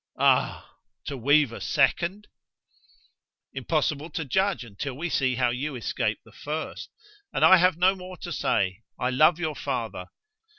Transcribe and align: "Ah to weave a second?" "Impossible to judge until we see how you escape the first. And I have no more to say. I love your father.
"Ah 0.17 0.77
to 1.05 1.15
weave 1.15 1.51
a 1.51 1.61
second?" 1.61 2.27
"Impossible 3.53 4.09
to 4.09 4.25
judge 4.25 4.63
until 4.65 4.95
we 4.97 5.09
see 5.09 5.35
how 5.35 5.51
you 5.51 5.75
escape 5.75 6.19
the 6.25 6.31
first. 6.31 6.89
And 7.31 7.45
I 7.45 7.57
have 7.57 7.77
no 7.77 7.93
more 7.93 8.17
to 8.17 8.31
say. 8.31 8.81
I 8.97 9.11
love 9.11 9.37
your 9.37 9.55
father. 9.55 10.07